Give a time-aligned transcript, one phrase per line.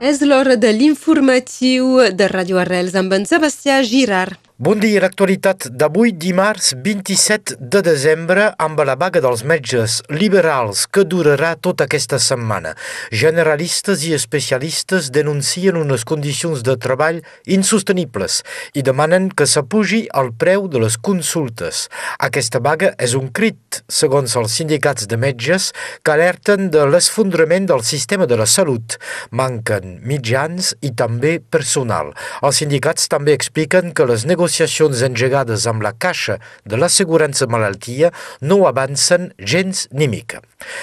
[0.00, 4.49] És l'hora de l'informatiu de Radio Arrels amb en Sebastià Girard.
[4.60, 11.00] Bon dia, l'actualitat d'avui, dimarts 27 de desembre, amb la vaga dels metges liberals que
[11.08, 12.74] durarà tota aquesta setmana.
[13.08, 18.42] Generalistes i especialistes denuncien unes condicions de treball insostenibles
[18.76, 21.86] i demanen que s'apugi el preu de les consultes.
[22.20, 25.70] Aquesta vaga és un crit, segons els sindicats de metges,
[26.04, 29.00] que alerten de l'esfondrament del sistema de la salut.
[29.32, 32.12] Manquen mitjans i també personal.
[32.44, 38.10] Els sindicats també expliquen que les negociacions negociacions engegades amb la Caixa de l'Assegurança Malaltia
[38.42, 40.40] no avancen gens ni mica.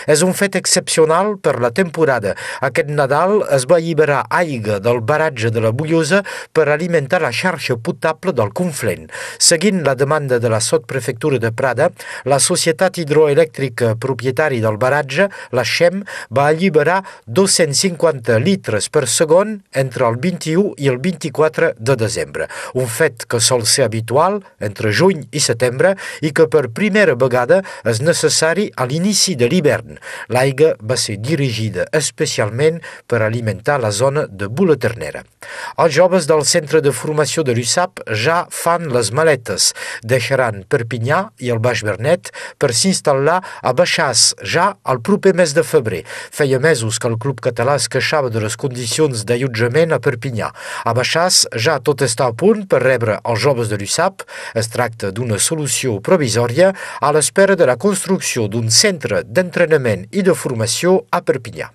[0.08, 2.34] És un fet excepcional per la temporada.
[2.64, 7.76] Aquest Nadal es va alliberar aigua del baratge de la Bullosa per alimentar la xarxa
[7.78, 9.10] potable del Conflent.
[9.38, 11.90] Seguint la demanda de la sotprefectura de Prada,
[12.26, 20.08] la Societat Hidroelèctrica propietari del baratge, la XEM, va alliberar 250 litres per segon entre
[20.08, 22.48] el 21 i el 24 de desembre.
[22.74, 27.64] Un fet que sol ser habitual entre juny i setembre i que per primera vegada
[27.88, 29.98] és necessari a l'inici de l'hivern.
[30.30, 35.24] L'aigua va ser dirigida especialment per alimentar la zona de Bulaternera.
[35.78, 39.72] Els joves del centre de formació de l'USAP ja fan les maletes.
[40.04, 45.64] Deixaran Perpinyà i el Baix Bernet per s'instal·lar a Baixàs ja al proper mes de
[45.64, 46.04] febrer.
[46.32, 50.52] Feia mesos que el club català es queixava de les condicions d'allotjament a Perpinyà.
[50.86, 54.26] A Baixàs ja tot està a punt per rebre els joves de l'USAP.
[54.60, 60.36] Es tracta d'una solució provisòria a l'espera de la construcció d'un centre d'entrenament i de
[60.36, 61.72] formació a Perpinyà.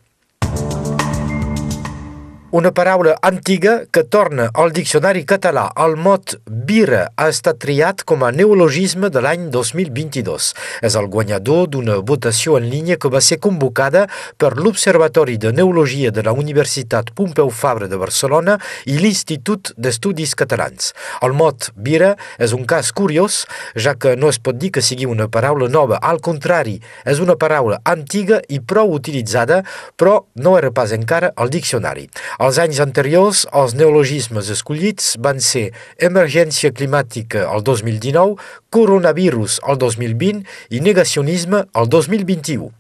[2.53, 5.63] Una paraula antiga que torna al diccionari català.
[5.81, 6.35] El mot
[6.69, 10.49] vira ha estat triat com a neologisme de l'any 2022.
[10.85, 14.03] És el guanyador d'una votació en línia que va ser convocada
[14.37, 20.93] per l'Observatori de Neologia de la Universitat Pompeu Fabra de Barcelona i l'Institut d'Estudis Catalans.
[21.25, 23.47] El mot vira és un cas curiós,
[23.81, 26.03] ja que no es pot dir que sigui una paraula nova.
[26.05, 26.77] Al contrari,
[27.09, 29.63] és una paraula antiga i prou utilitzada,
[29.97, 32.11] però no era pas encara al diccionari.
[32.43, 35.69] Els anys anteriors, els neologismes escollits van ser
[36.09, 38.35] emergència climàtica el 2019,
[38.75, 40.43] coronavirus el 2020
[40.75, 42.73] i negacionisme el 2021.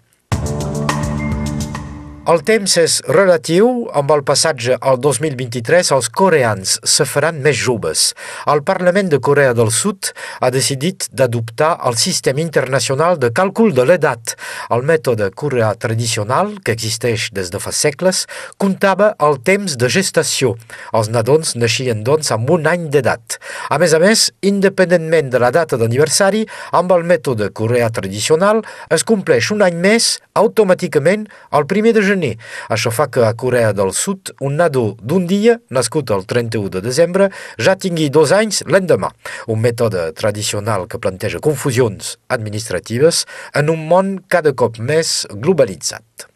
[2.23, 3.89] El temps és relatiu.
[3.99, 8.13] Amb el passatge al 2023, els coreans se faran més joves.
[8.47, 13.89] El Parlament de Corea del Sud ha decidit d'adoptar el sistema internacional de càlcul de
[13.89, 14.37] l'edat.
[14.71, 20.55] El mètode coreà tradicional, que existeix des de fa segles, comptava el temps de gestació.
[20.95, 23.42] Els nadons naixien, doncs, amb un any d'edat.
[23.71, 29.05] A més a més, independentment de la data d'aniversari, amb el mètode coreà tradicional es
[29.09, 32.33] compleix un any més automàticament el primer de gener.
[32.73, 36.85] Això fa que a Corea del Sud un nadó d'un dia, nascut el 31 de
[36.85, 39.13] desembre, ja tingui dos anys l'endemà.
[39.53, 43.25] Un mètode tradicional que planteja confusions administratives
[43.55, 46.32] en un món cada cop més globalitzat.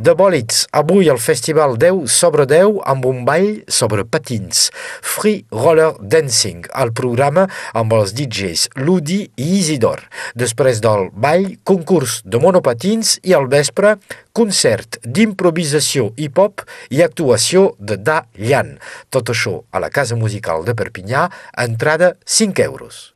[0.00, 4.70] De bòlits, avui el Festival 10 sobre 10 amb un ball sobre patins.
[5.04, 7.44] Free Roller Dancing, el programa
[7.76, 10.06] amb els DJs Ludi i Isidor.
[10.32, 13.98] Després del ball, concurs de monopatins i al vespre,
[14.32, 18.78] concert d'improvisació hip-hop i actuació de Da Llan.
[19.12, 21.28] Tot això a la Casa Musical de Perpinyà,
[21.68, 23.10] entrada 5 euros.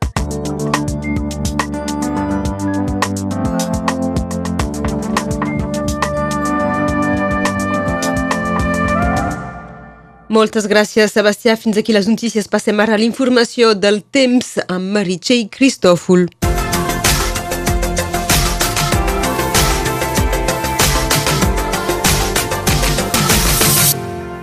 [10.34, 11.55] Moltes gràcies, Sebastià.
[11.55, 12.49] Fins aquí les notícies.
[12.50, 16.27] Passem ara a l'informació del temps amb Meritxell Cristòfol.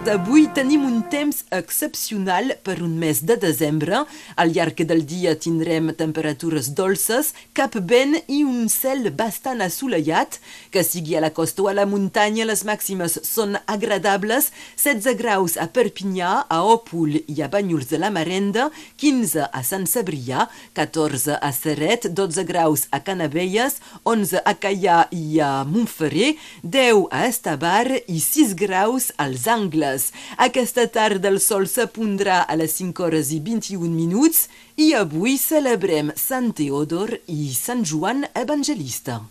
[0.09, 3.99] Avui tenim un temps excepcional per un mes de desembre.
[4.35, 10.39] Al llarg del dia tindrem temperatures dolces, cap vent i un cel bastant assolellat.
[10.73, 14.49] Que sigui a la costa o a la muntanya, les màximes són agradables.
[14.81, 19.85] 16 graus a Perpinyà, a Òpol i a Banyuls de la Marenda, 15 a Sant
[19.85, 23.77] Cebrià, 14 a Serret, 12 graus a Canavelles,
[24.09, 26.33] 11 a Caià i a Montferrer,
[26.65, 29.90] 10 a Estabar i 6 graus als Angles.
[30.47, 34.47] Aquesta tarda el sol s'apondrà a les 5 hores i 21 minuts
[34.77, 39.21] i avui celebrem Sant Teodor i Sant Joan Evangelista.